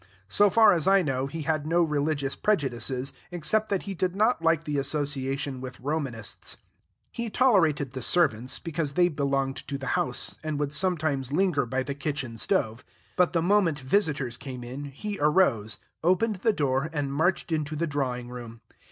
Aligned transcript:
So 0.29 0.49
far 0.49 0.73
as 0.73 0.87
I 0.87 1.03
know, 1.03 1.27
he 1.27 1.43
had 1.43 1.67
no 1.67 1.83
religious 1.83 2.35
prejudices, 2.35 3.13
except 3.29 3.69
that 3.69 3.83
he 3.83 3.93
did 3.93 4.15
not 4.15 4.41
like 4.41 4.63
the 4.63 4.79
association 4.79 5.61
with 5.61 5.79
Romanists. 5.79 6.57
He 7.11 7.29
tolerated 7.29 7.91
the 7.91 8.01
servants, 8.01 8.57
because 8.57 8.93
they 8.93 9.09
belonged 9.09 9.57
to 9.67 9.77
the 9.77 9.89
house, 9.93 10.39
and 10.43 10.57
would 10.59 10.73
sometimes 10.73 11.31
linger 11.31 11.67
by 11.67 11.83
the 11.83 11.93
kitchen 11.93 12.39
stove; 12.39 12.83
but 13.15 13.33
the 13.33 13.43
moment 13.43 13.79
visitors 13.79 14.37
came 14.37 14.63
in 14.63 14.85
he 14.85 15.19
arose, 15.21 15.77
opened 16.03 16.37
the 16.37 16.51
door, 16.51 16.89
and 16.91 17.13
marched 17.13 17.51
into 17.51 17.75
the 17.75 17.85
drawing 17.85 18.27
room. 18.29 18.61